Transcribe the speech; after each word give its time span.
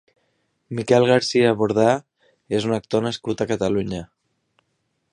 Miquel 0.79 1.05
García 1.11 1.51
Bordá 1.59 1.87
és 2.61 2.67
un 2.71 2.75
actor 2.81 3.07
nascut 3.09 3.45
a 3.47 3.51
Catalunya. 3.55 4.05